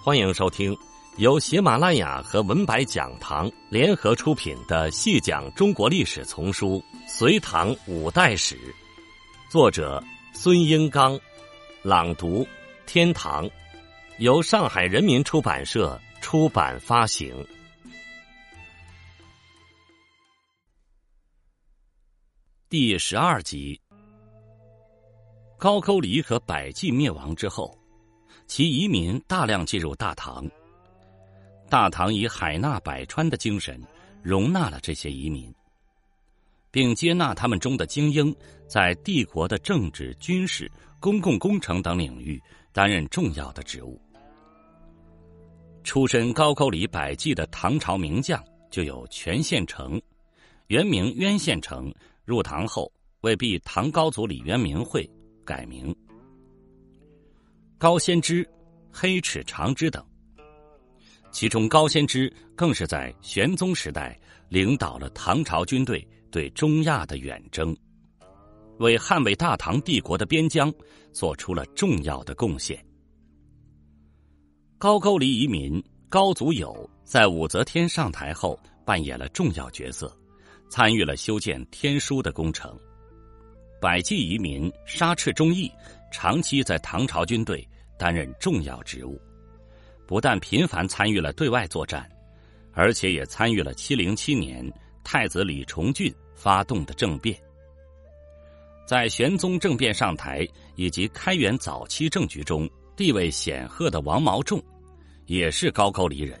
[0.00, 0.78] 欢迎收听
[1.16, 8.56] 由喜马拉雅和文白讲堂联合出品的细讲中国历史丛书《隋唐五代史》，
[9.50, 11.18] 作者孙英刚，
[11.82, 12.46] 朗读
[12.86, 13.50] 天堂，
[14.18, 17.44] 由上海人民出版社出版发行。
[22.70, 23.78] 第十二集：
[25.58, 27.76] 高句丽和百济灭亡之后。
[28.48, 30.50] 其移民大量进入大唐，
[31.68, 33.78] 大唐以海纳百川的精神
[34.22, 35.54] 容纳了这些移民，
[36.70, 38.34] 并接纳他们中的精英
[38.66, 44.00] 在帝国的政治、军事、公共工程等领域担任重要的职务。
[45.84, 50.00] 出身高句丽百济的唐朝名将就有全献成，
[50.68, 52.90] 原名渊献成，入唐后
[53.20, 55.08] 为避唐高祖李渊明讳
[55.44, 55.94] 改名。
[57.78, 58.44] 高仙芝、
[58.90, 60.04] 黑齿长枝等，
[61.30, 67.76] 其中高仙芝更是在玄宗时代领导了唐朝军队对中亚的远征，
[68.80, 70.74] 为捍卫大唐帝国的边疆
[71.12, 72.84] 做出了重要的贡献。
[74.76, 80.12] 高句丽移民高祖友在武则天上台后扮演了重要角色，
[80.68, 82.76] 参与了修建天书的工程。
[83.80, 85.70] 百济移民沙赤忠义。
[86.10, 87.66] 长期在唐朝军队
[87.98, 89.20] 担任重要职务，
[90.06, 92.08] 不但频繁参与了对外作战，
[92.72, 94.64] 而且也参与了七零七年
[95.04, 97.38] 太子李重俊发动的政变。
[98.86, 104.62] 在玄宗政变上台以及开元早期政局中，地位显赫的王毛仲
[105.26, 106.40] 也是高句丽人。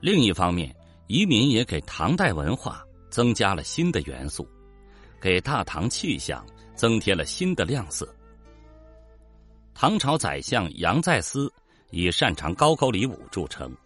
[0.00, 0.74] 另一方面，
[1.06, 4.46] 移民也给唐代文化增加了新的元素，
[5.18, 8.14] 给大唐气象增添了新的亮色。
[9.74, 11.52] 唐朝宰相杨再思
[11.90, 13.76] 以擅长高句丽舞著称，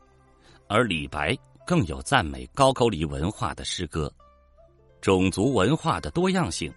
[0.69, 1.37] 而李白
[1.67, 4.13] 更有赞美高句丽文化的诗歌。
[5.01, 6.73] 种族文化的多样性，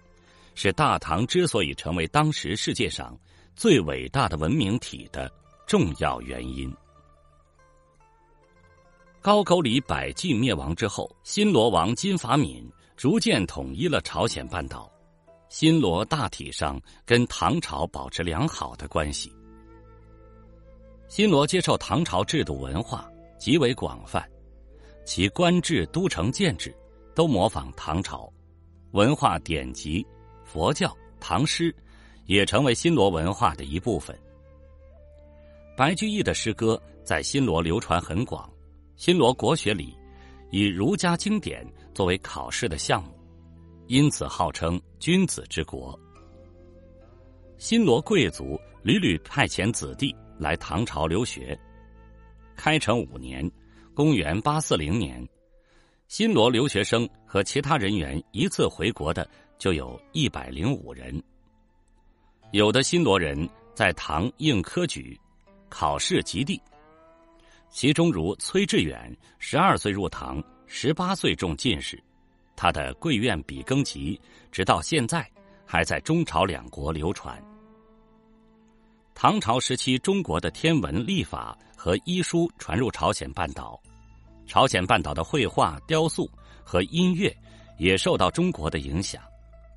[0.54, 3.16] 是大唐之所以成为当时世界上
[3.54, 5.30] 最伟大的文明体的
[5.66, 6.74] 重要原因。
[9.20, 14.91] 高句丽百济灭亡之后，新罗王金法敏逐渐统一了朝鲜半岛。
[15.52, 19.30] 新罗大体上跟唐朝保持良好的关系。
[21.08, 23.06] 新罗接受唐朝制度文化
[23.38, 24.26] 极为广泛，
[25.04, 26.74] 其官制、都城建制
[27.14, 28.32] 都模仿唐朝，
[28.92, 30.02] 文化典籍、
[30.42, 30.90] 佛教、
[31.20, 31.72] 唐诗
[32.24, 34.18] 也成为新罗文化的一部分。
[35.76, 38.50] 白居易的诗歌在新罗流传很广，
[38.96, 39.94] 新罗国学里
[40.50, 43.21] 以儒家经典作为考试的项目。
[43.86, 45.98] 因此号称君子之国。
[47.58, 51.58] 新罗贵族屡屡派遣子弟来唐朝留学。
[52.56, 53.48] 开成五年
[53.94, 55.26] （公元840年），
[56.08, 59.28] 新罗留学生和其他人员一次回国的
[59.58, 61.22] 就有一百零五人。
[62.52, 65.18] 有的新罗人在唐应科举，
[65.68, 66.60] 考试及第。
[67.70, 72.02] 其中如崔致远，十二岁入唐，十八岁中进士。
[72.56, 74.20] 他的《贵院笔耕集》
[74.50, 75.28] 直到现在
[75.66, 77.42] 还在中朝两国流传。
[79.14, 83.80] 唐朝时期，中国的天文、历法和医书传入朝鲜半岛，
[84.46, 86.28] 朝鲜半岛的绘画、雕塑
[86.64, 87.34] 和音乐
[87.78, 89.22] 也受到中国的影响。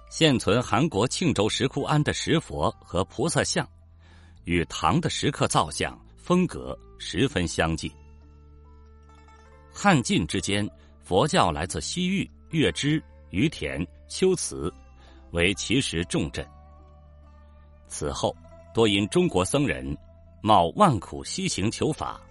[0.09, 3.68] 现存韩国庆州石窟庵的石佛和菩萨像，
[4.46, 7.92] 与唐的石刻造像风格十分相近。
[9.74, 10.68] 汉晋之间，
[11.03, 12.30] 佛教来自西域。
[12.51, 14.73] 月支、于田、秋瓷，
[15.31, 16.45] 为其实重镇。
[17.88, 18.35] 此后，
[18.73, 19.97] 多因中国僧人
[20.41, 22.22] 冒万苦西行求法，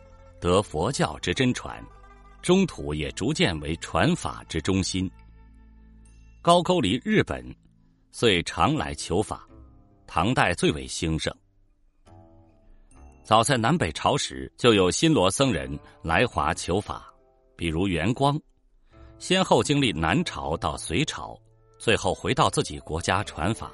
[0.41, 1.82] 得佛教之真传，
[2.42, 5.10] 中土也逐渐为传法之中心。
[6.42, 7.44] 高句丽日本，
[8.12, 9.48] 遂常来求法，
[10.06, 11.34] 唐代最为兴盛。
[13.22, 17.11] 早在南北朝时，就有新罗僧人来华求法，
[17.56, 18.38] 比如元光。
[19.19, 21.38] 先后经历南朝到隋朝，
[21.78, 23.70] 最后回到自己国家传法。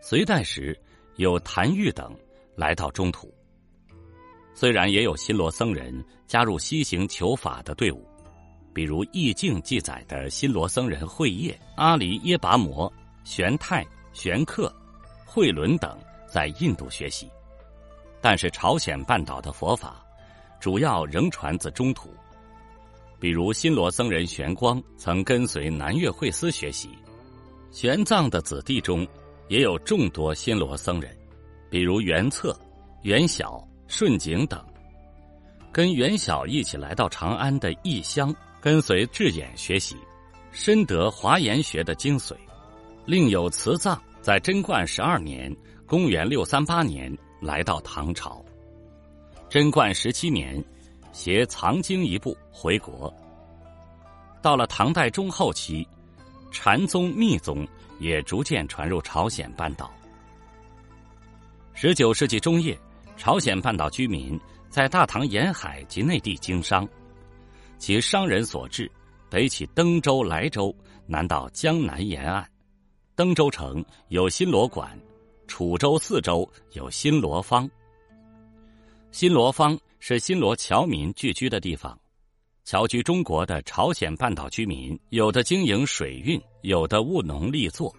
[0.00, 0.78] 隋代时，
[1.16, 2.14] 有谭玉等
[2.56, 3.32] 来到中土。
[4.54, 8.06] 虽然也有新罗僧人加入西行求法的队伍，
[8.72, 12.92] 比如《易经》记载的新罗僧人慧业、阿离耶跋摩、
[13.24, 14.72] 玄泰、玄克、
[15.24, 15.96] 慧伦等
[16.26, 17.28] 在印度学习，
[18.20, 20.04] 但是朝鲜半岛的佛法
[20.60, 22.14] 主要仍传自中土。
[23.24, 26.90] 比如新罗僧人玄光曾跟随南岳慧思学习，
[27.70, 29.08] 玄奘的子弟中
[29.48, 31.10] 也有众多新罗僧人，
[31.70, 32.54] 比如元策、
[33.00, 34.62] 元晓、顺景等，
[35.72, 38.30] 跟元晓一起来到长安的异乡，
[38.60, 39.96] 跟随智俨学习，
[40.52, 42.34] 深得华严学的精髓。
[43.06, 45.50] 另有慈藏，在贞观十二年
[45.88, 47.10] （公元六三八年）
[47.40, 48.44] 来到唐朝。
[49.48, 50.62] 贞观十七年，
[51.14, 53.10] 携藏经一部回国。
[54.42, 55.86] 到了唐代中后期，
[56.50, 57.66] 禅宗、密宗
[58.00, 59.90] 也逐渐传入朝鲜半岛。
[61.72, 62.76] 十九世纪中叶，
[63.16, 64.38] 朝鲜半岛居民
[64.68, 66.86] 在大唐沿海及内地经商，
[67.78, 68.90] 其商人所至，
[69.30, 70.74] 北起登州、莱州，
[71.06, 72.44] 南到江南沿岸。
[73.14, 74.98] 登州城有新罗馆，
[75.46, 77.70] 楚州四州有新罗坊。
[79.14, 81.96] 新罗坊是新罗侨民聚居的地方，
[82.64, 87.94] 侨居中国的朝鲜半岛居民，有的经营水运，有的务农立作。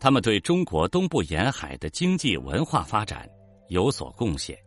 [0.00, 3.30] 他们对中国东部沿海的经济文化发展
[3.68, 4.58] 有所贡献。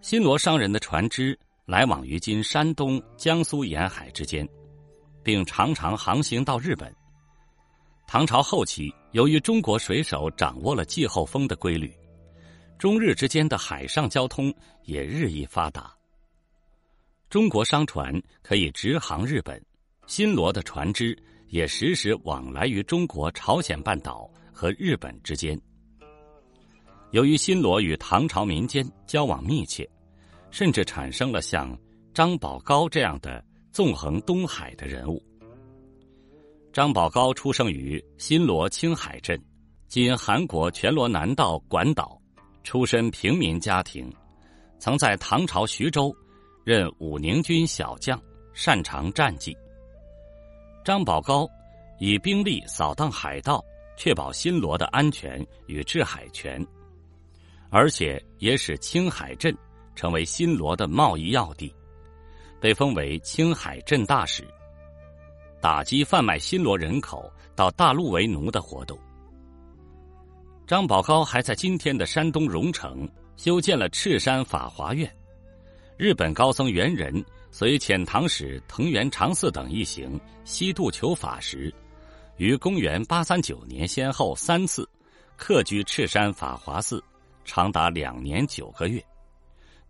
[0.00, 4.48] 新罗商人的船只来往于今山东、江苏沿海之间，
[5.22, 6.90] 并常常航行到日本。
[8.06, 11.94] 唐朝后期，由于中国水手掌握了季候风的规律。
[12.78, 14.52] 中日之间的海上交通
[14.84, 15.94] 也日益发达。
[17.30, 18.12] 中国商船
[18.42, 19.60] 可以直航日本，
[20.06, 21.16] 新罗的船只
[21.48, 25.58] 也时时往来于中国朝鲜半岛和日本之间。
[27.10, 29.88] 由于新罗与唐朝民间交往密切，
[30.50, 31.76] 甚至产生了像
[32.12, 33.42] 张宝高这样的
[33.72, 35.22] 纵横东海的人物。
[36.72, 39.40] 张宝高出生于新罗青海镇，
[39.86, 42.20] 今韩国全罗南道管岛。
[42.64, 44.10] 出身平民家庭，
[44.78, 46.12] 曾在唐朝徐州
[46.64, 48.20] 任武宁军小将，
[48.54, 49.56] 擅长战技。
[50.82, 51.48] 张宝高
[52.00, 53.62] 以兵力扫荡海盗，
[53.96, 56.66] 确保新罗的安全与制海权，
[57.70, 59.54] 而且也使青海镇
[59.94, 61.72] 成为新罗的贸易要地，
[62.60, 64.42] 被封为青海镇大使，
[65.60, 68.98] 打击贩卖新罗人口到大陆为奴的活动。
[70.66, 73.06] 张宝高还在今天的山东荣城
[73.36, 75.14] 修建了赤山法华院。
[75.98, 81.72] 日本高僧元仁随遣唐使藤原长嗣等一行西渡求法时，
[82.38, 84.88] 于公元八三九年先后三次
[85.36, 87.02] 客居赤山法华寺，
[87.44, 89.04] 长达两年九个月，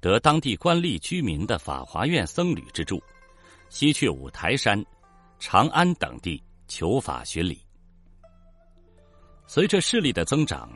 [0.01, 3.01] 得当地官吏居民的法华院僧侣之助，
[3.69, 4.85] 西去五台山、
[5.39, 7.64] 长安等地求法巡礼。
[9.47, 10.71] 随着势力的增长，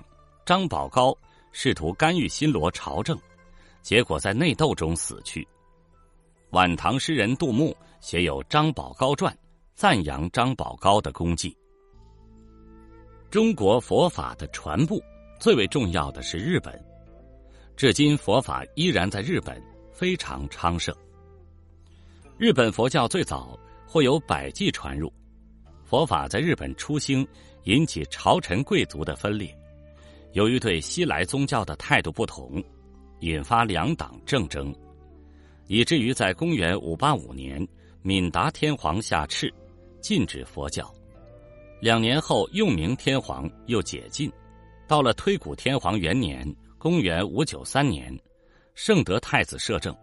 [0.45, 1.17] 张宝高
[1.53, 3.19] 试图干预新罗朝政，
[3.83, 5.47] 结果在内斗中死去。
[6.51, 9.33] 晚唐诗人杜牧写有《张宝高传》，
[9.75, 11.57] 赞扬张宝高的功绩。
[13.31, 14.99] 中国佛法的传播
[15.41, 16.79] 最为重要的是日本，
[17.77, 19.63] 至今佛法依然在日本
[19.93, 20.95] 非常昌盛。
[22.37, 25.13] 日本佛教最早或有百济传入，
[25.85, 27.27] 佛法在日本初兴。
[27.69, 29.55] 引起朝臣贵族的分裂，
[30.33, 32.65] 由于对西来宗教的态度不同，
[33.21, 34.75] 引发两党政争，
[35.67, 37.69] 以至于在公元五八五年，
[38.01, 39.53] 敏达天皇下敕，
[40.01, 40.91] 禁止佛教。
[41.79, 44.33] 两年后，用明天皇又解禁。
[44.87, 46.51] 到了推古天皇元年
[46.81, 48.19] （公元五九三年），
[48.75, 49.95] 圣德太子摄政，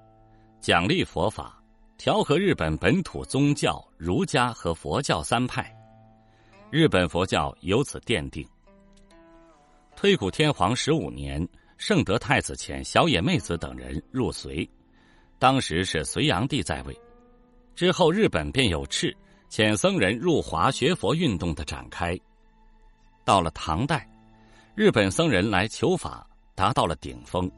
[0.61, 1.59] 奖励佛法，
[1.97, 5.75] 调和日本本土宗教儒家和佛教三派。
[6.75, 8.45] 日本佛教由此奠定。
[9.95, 14.69] 推古天皇十五年，圣德太子遣小野妹子等人入隋，
[15.39, 16.93] 当时是隋炀帝在位。
[17.77, 19.15] 之后，日本便有敕
[19.49, 22.19] 遣僧人入华学佛运动的展开。
[23.23, 24.05] 到了唐代，
[24.75, 27.49] 日本僧人来求法达到了顶峰。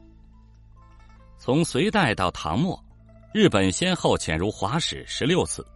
[1.38, 2.80] 从隋代到唐末，
[3.34, 5.66] 日本先后遣入华使十六次，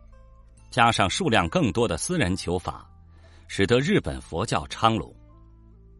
[0.70, 2.88] 加上数量更多的私人求法。
[3.54, 5.14] 使得日本佛教昌隆，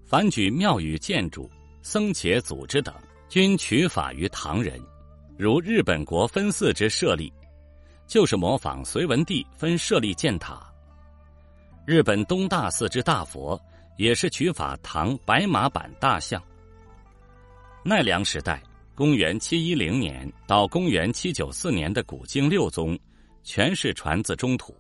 [0.07, 1.51] 凡举庙宇建筑、
[1.83, 2.95] 僧伽组织等，
[3.29, 4.81] 均取法于唐人。
[5.37, 7.31] 如日本国分寺之设立，
[8.07, 10.67] 就是模仿隋文帝分设立建塔。
[11.85, 13.61] 日本东大寺之大佛，
[13.99, 16.43] 也是取法唐白马版大象。
[17.85, 18.63] 奈良时代
[18.97, 22.99] （公元七一零年到公元七九四年）的古经六宗，
[23.43, 24.75] 全是传自中土。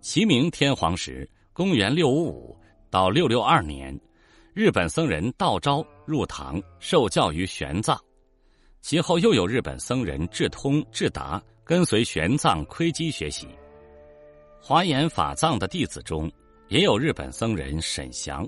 [0.00, 1.28] 齐明天皇时。
[1.54, 3.96] 公元六五五到六六二年，
[4.54, 7.96] 日本僧人道昭入唐受教于玄奘，
[8.80, 13.46] 其后又有日本僧人智通、智达跟随玄奘、窥基学习。
[14.60, 16.28] 华严法藏的弟子中，
[16.66, 18.44] 也有日本僧人沈祥，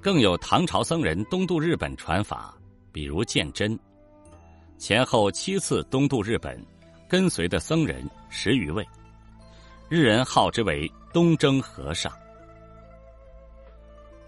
[0.00, 2.56] 更有唐朝僧人东渡日本传法，
[2.92, 3.76] 比如鉴真，
[4.78, 6.64] 前后七次东渡日本，
[7.08, 8.86] 跟随的僧人十余位，
[9.88, 12.12] 日人号之为东征和尚。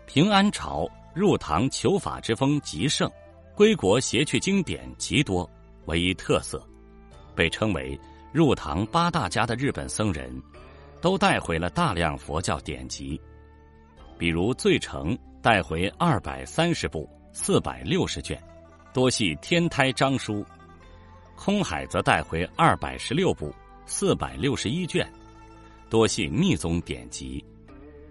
[0.06, 3.10] 平安朝入唐求法之风极盛，
[3.54, 5.46] 归国携去经典极多，
[5.84, 6.66] 为一特色，
[7.34, 8.00] 被称为
[8.32, 10.34] 入唐八大家的日本僧人，
[11.02, 13.20] 都带回了大量佛教典籍，
[14.16, 17.06] 比如最澄带回二百三十部。
[17.38, 18.42] 四百六十卷，
[18.94, 20.42] 多系天台章书；
[21.34, 25.06] 空海则带回二百十六部，四百六十一卷，
[25.88, 27.44] 多系密宗典籍。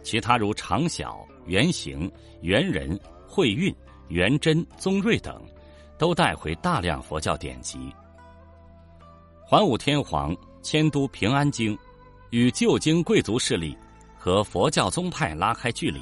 [0.03, 3.73] 其他如长小、圆行、圆人、慧运、
[4.09, 5.41] 圆真、宗瑞等，
[5.97, 7.93] 都带回大量佛教典籍。
[9.41, 11.77] 桓武天皇迁都平安京，
[12.29, 13.77] 与旧京贵族势力
[14.17, 16.01] 和佛教宗派拉开距离，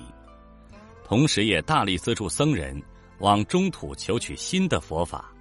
[1.04, 2.82] 同时也大力资助僧人。
[3.20, 5.32] 往中土求取新的佛法，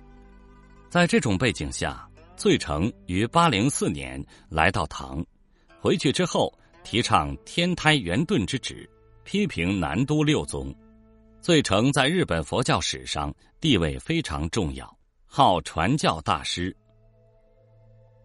[0.88, 5.24] 在这种背景下，醉澄于八零四年来到唐，
[5.82, 8.88] 回去之后提倡天台圆顿之旨，
[9.24, 10.72] 批评南都六宗。
[11.40, 14.96] 醉澄在日本佛教史上地位非常重要，
[15.26, 16.72] 号传教大师。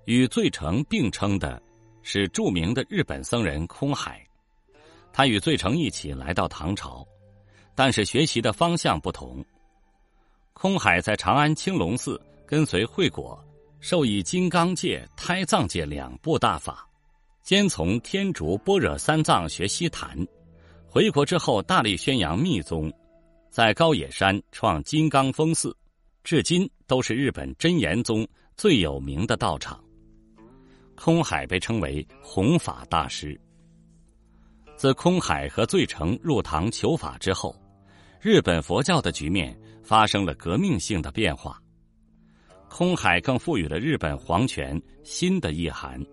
[0.05, 1.59] 与最成并称的
[2.03, 4.23] 是著名的日本僧人空海，
[5.11, 7.03] 他与最成一起来到唐朝。
[7.73, 9.43] 但是学习的方向不同。
[10.53, 13.43] 空海在长安青龙寺跟随慧果，
[13.79, 16.86] 授以金刚界、胎藏界两部大法，
[17.47, 20.17] 兼从天竺般若三藏学西坛。
[20.85, 22.91] 回国之后，大力宣扬密宗，
[23.49, 25.73] 在高野山创金刚峰寺，
[26.25, 28.27] 至今都是日本真言宗
[28.57, 29.81] 最有名的道场。
[30.97, 33.39] 空海被称为弘法大师。
[34.75, 37.55] 自空海和醉澄入唐求法之后。
[38.19, 41.57] 日本佛教的局面发生了革命性的变化，
[42.67, 46.03] 空海更赋予了日本皇权新的意涵，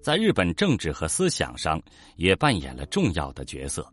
[0.00, 1.80] 在日本政治和思想上
[2.16, 3.86] 也扮演了重要的角色。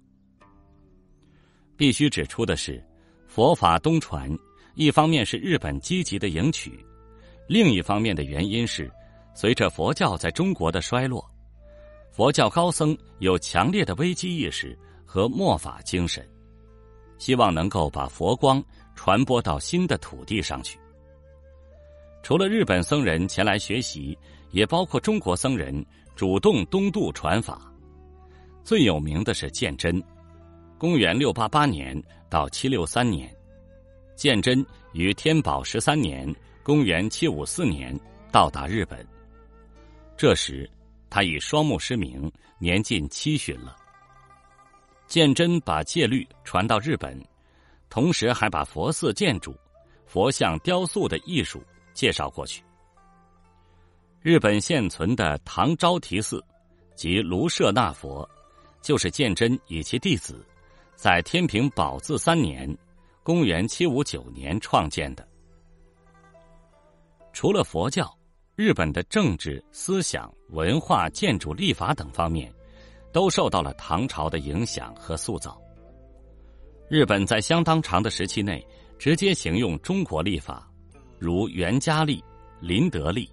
[1.77, 2.83] 必须指出的是，
[3.27, 4.29] 佛法东传，
[4.75, 6.79] 一方面是日本积极的迎娶，
[7.47, 8.91] 另一方面的原因是，
[9.33, 11.23] 随着佛教在中国的衰落，
[12.11, 16.25] 佛教高僧有强烈的危机意识和末法精神。
[17.17, 18.61] 希望能够把佛光
[18.93, 20.77] 传播到新的土地上去。
[22.21, 24.17] 除了日本僧人前来学习，
[24.55, 25.85] 也包括中国僧人
[26.15, 27.69] 主动东渡传法。
[28.63, 30.01] 最有名的是鉴真，
[30.77, 33.29] 公元六八八年到七六三年，
[34.15, 36.33] 鉴真于天宝十三年
[36.63, 37.99] （公元七五四年）
[38.31, 39.05] 到达日本。
[40.15, 40.67] 这时
[41.09, 43.75] 他已双目失明，年近七旬了。
[45.05, 47.21] 鉴真把戒律传到日本，
[47.89, 49.53] 同时还把佛寺建筑、
[50.05, 51.61] 佛像雕塑的艺术
[51.93, 52.63] 介绍过去。
[54.25, 56.43] 日本现存的唐招提寺
[56.95, 58.27] 及卢舍那佛，
[58.81, 60.43] 就是鉴真以其弟子
[60.95, 62.67] 在天平宝字三年
[63.21, 65.23] （公元七五九年）创建的。
[67.33, 68.11] 除了佛教，
[68.55, 72.51] 日本的政治、思想、文化、建筑、立法等方面。
[73.11, 75.57] 都受到了唐朝的影响和塑造。
[76.89, 78.61] 日本在相当长的时期内
[78.99, 80.69] 直接行用中国历法，
[81.17, 82.21] 如元嘉历、
[82.59, 83.29] 麟德历、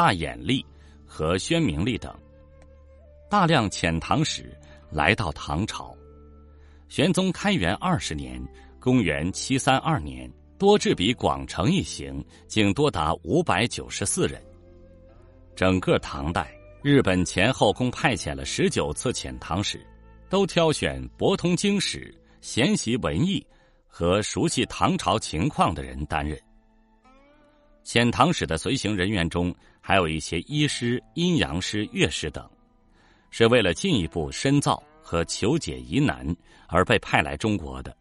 [0.00, 0.64] 大眼力
[1.04, 2.10] 和宣明力等。
[3.28, 4.58] 大量遣唐使
[4.90, 5.94] 来到唐朝。
[6.88, 8.42] 玄宗开元二十年
[8.80, 10.26] （公元七三二年），
[10.56, 14.42] 多智比广成一行竟多达五百九十四人。
[15.54, 16.50] 整个唐代。
[16.82, 19.86] 日本前后共派遣了十九次遣唐使，
[20.30, 23.46] 都挑选博通经史、贤习文艺
[23.86, 26.40] 和熟悉唐朝情况的人担任。
[27.84, 32.48] 遣唐使的随行人员中，还有一些医师、阴阳师、乐师等，
[33.30, 36.24] 是为了进一步深造和求解疑难
[36.68, 37.96] 而被派来中国的。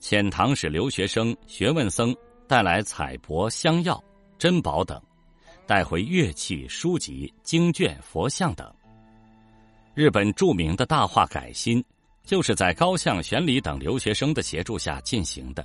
[0.00, 2.14] 遣唐使留学生、学问僧
[2.46, 4.02] 带来彩帛、香药、
[4.38, 5.00] 珍宝等。
[5.64, 8.70] 带回乐器、书籍、经卷、佛像等。
[9.94, 11.82] 日本著名的大化改新，
[12.24, 15.64] 就是在高相玄礼等留学生的协助下进行的。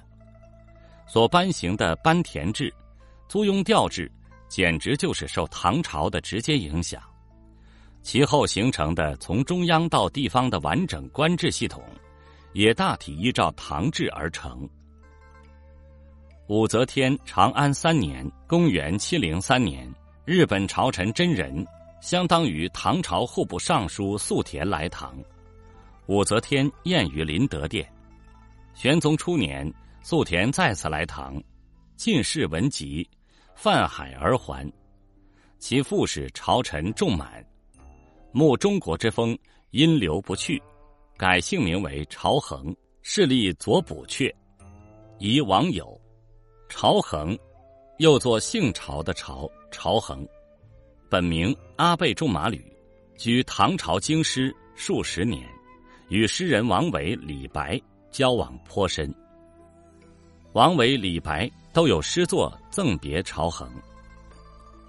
[1.08, 2.72] 所颁行的班田制、
[3.28, 4.10] 租庸调制，
[4.48, 7.02] 简直就是受唐朝的直接影响。
[8.02, 11.84] 其后形成的从中央到地方的完整官制系统，
[12.54, 14.68] 也大体依照唐制而成。
[16.48, 21.68] 武则天长安三年（公元七零三年），日本朝臣真人，
[22.00, 25.14] 相当于唐朝户部尚书素田来唐。
[26.06, 27.86] 武则天宴于麟德殿。
[28.74, 29.70] 玄宗初年，
[30.02, 31.44] 素田再次来唐，
[31.98, 33.06] 进士文集，
[33.58, 34.72] 泛海而还。
[35.58, 37.44] 其父是朝臣仲满，
[38.32, 39.36] 慕中国之风，
[39.72, 40.62] 因留不去，
[41.18, 44.32] 改姓名为朝衡，势力左补阙。
[45.18, 46.00] 疑王友，
[46.70, 47.36] 朝衡，
[47.98, 50.26] 又作姓朝的朝朝衡，
[51.10, 52.64] 本名阿倍仲马吕，
[53.18, 55.50] 居唐朝京师数十年，
[56.10, 59.12] 与诗人王维、李白交往颇深。
[60.54, 63.70] 王维、李白都有诗作赠别朝衡。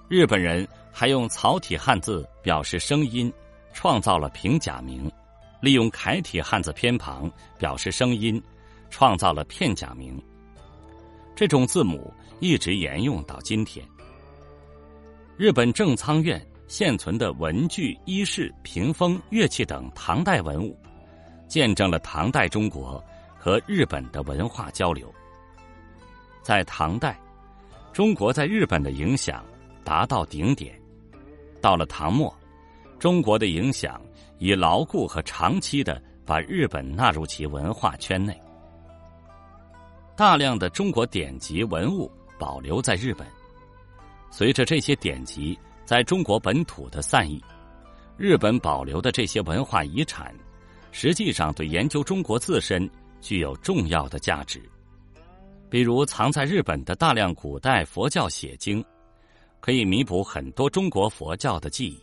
[0.08, 3.30] 日本人还用草体汉字表示声音，
[3.74, 5.06] 创造了平假名；
[5.60, 8.42] 利用楷体汉字偏旁表示声音，
[8.88, 10.18] 创造了片假名。
[11.36, 13.86] 这种字母一直沿用到今天。
[15.36, 20.74] 日本正仓院现存的文具、衣饰、屏风、乐器等唐代文物，
[21.48, 23.04] 见证了唐代中国
[23.36, 25.12] 和日本的文化交流。
[26.42, 27.18] 在唐代，
[27.92, 29.44] 中国在日本的影响。
[29.84, 30.78] 达到顶点，
[31.62, 32.36] 到了唐末，
[32.98, 33.98] 中国的影响
[34.36, 38.38] 以牢固和长期的把日本纳入其文化圈内。
[40.14, 43.26] 大量的中国典籍文物保留在日本，
[44.30, 47.42] 随着这些典籍在中国本土的散逸，
[48.18, 50.34] 日本保留的这些文化遗产，
[50.92, 52.86] 实际上对研究中国自身
[53.22, 54.60] 具有重要的价值。
[55.70, 58.84] 比如藏在日本的大量古代佛教写经。
[59.60, 62.00] 可以弥补很多中国佛教的记忆。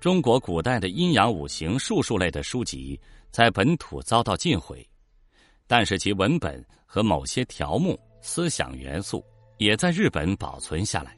[0.00, 2.98] 中国古代的阴阳五行术数类的书籍
[3.30, 4.88] 在本土遭到尽毁，
[5.66, 9.22] 但是其文本和某些条目、思想元素
[9.58, 11.14] 也在日本保存下来。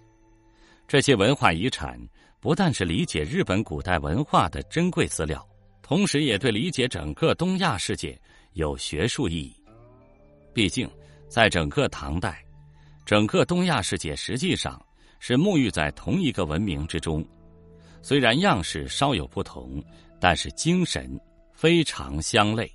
[0.87, 1.99] 这些文化遗产
[2.40, 5.47] 不但是理解日本古代文化的珍贵资料，
[5.83, 8.21] 同时也对理解整个东亚世界
[8.52, 9.54] 有学术意义。
[10.52, 10.90] 毕竟，
[11.34, 12.46] 在整个唐代，
[13.04, 14.80] 整个东亚世界实际上。
[15.18, 17.26] 是沐浴在同一个文明之中，
[18.02, 19.82] 虽然样式稍有不同，
[20.20, 21.18] 但是精神
[21.50, 22.70] 非常相类。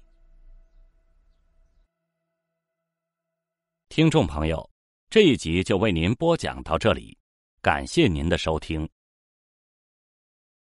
[3.87, 4.67] 听众朋友，
[5.11, 7.15] 这一集就为您播讲到这里，
[7.61, 8.89] 感谢您的收听。